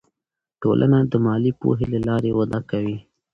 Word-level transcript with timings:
ټولنه 0.61 0.97
د 1.11 1.13
مالي 1.25 1.51
پوهې 1.59 1.85
له 1.93 1.99
لارې 2.07 2.31
وده 2.37 2.59
کوي. 2.69 2.97